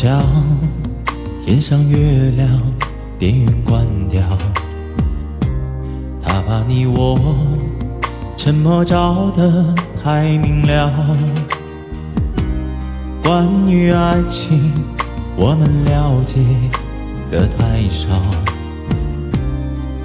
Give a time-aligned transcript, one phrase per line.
[0.00, 0.22] 角，
[1.44, 2.48] 天上月亮，
[3.18, 4.22] 电源关掉。
[6.22, 7.18] 他把你我
[8.36, 10.92] 沉默照得太明了。
[13.24, 14.70] 关于爱情，
[15.36, 16.38] 我们了解
[17.28, 18.08] 的太少。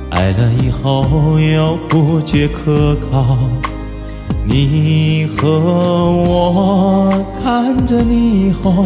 [0.09, 3.37] 爱了以后又不觉可靠。
[4.43, 5.47] 你和
[6.11, 8.83] 我看着霓虹，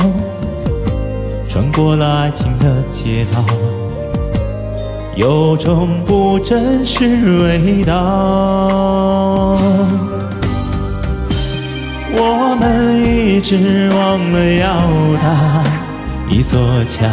[1.77, 3.45] 过了爱情的街道，
[5.16, 7.06] 有种不真实
[7.44, 7.94] 味道。
[12.20, 14.67] 我们一直忘了要
[15.22, 15.64] 搭
[16.28, 17.08] 一座桥，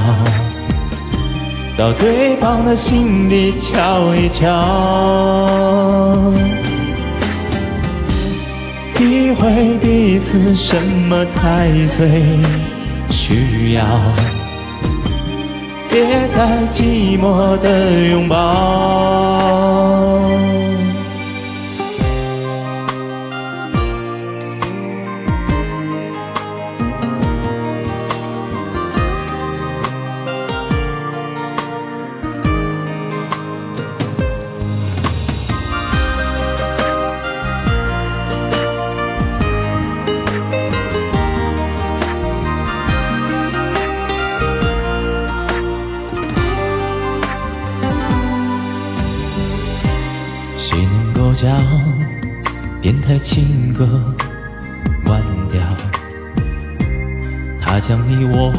[1.77, 4.47] 到对方的心底瞧一瞧。
[8.95, 10.75] 体会彼此什
[11.11, 12.23] 么才最
[13.11, 13.85] 需要，
[15.95, 19.55] 别再寂寞的拥抱。
[51.35, 51.61] 将
[52.81, 53.87] 电台情歌
[55.05, 55.21] 关
[55.51, 55.61] 掉？
[57.61, 58.53] 他将你我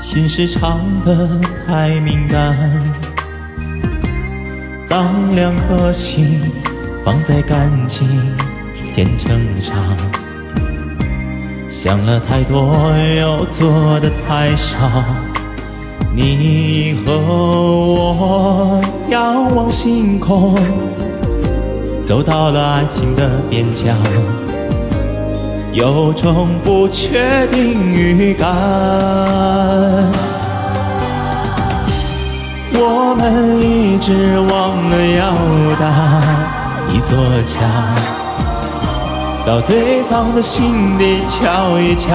[0.00, 2.56] 心事唱得太敏感，
[4.88, 6.40] 当两颗心
[7.04, 8.08] 放在感情
[8.94, 9.76] 天秤上，
[11.70, 14.76] 想了太多又做的太少。
[16.14, 20.54] 你和我仰望星空，
[22.12, 23.96] 走到了爱情的边疆，
[25.72, 28.46] 有种不确定预感。
[32.74, 35.32] 我们一直忘了要
[35.80, 36.22] 搭
[36.92, 37.62] 一座桥，
[39.46, 42.10] 到对方的心底瞧一瞧。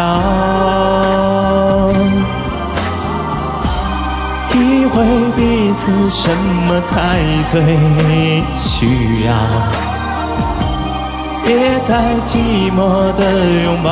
[4.58, 6.36] 体会彼此什
[6.68, 7.62] 么才最
[8.56, 9.32] 需要，
[11.46, 13.22] 别再寂寞的
[13.66, 13.92] 拥抱。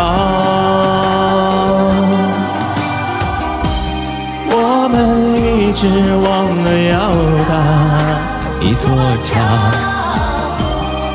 [4.49, 4.95] 我们
[5.35, 5.87] 一直
[6.25, 6.27] 忘
[6.63, 6.93] 了要
[7.47, 7.53] 搭
[8.59, 8.89] 一座
[9.21, 9.37] 桥，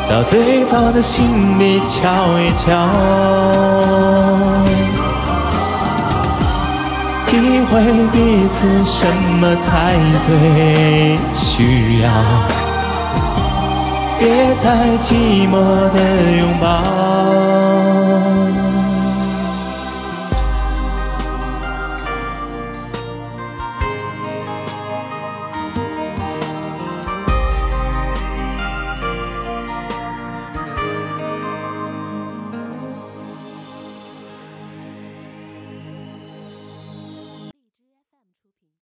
[0.09, 2.69] 到对方的心里瞧一瞧。
[7.31, 7.37] 体
[7.71, 7.81] 会
[8.11, 9.07] 彼此什
[9.41, 12.11] 么才最需要，
[14.19, 15.55] 别再寂寞
[15.95, 15.97] 的
[16.39, 16.80] 拥抱。